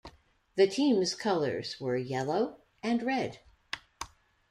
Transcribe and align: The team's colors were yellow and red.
The 0.55 0.65
team's 0.65 1.13
colors 1.13 1.79
were 1.79 1.95
yellow 1.95 2.57
and 2.81 3.03
red. 3.03 3.37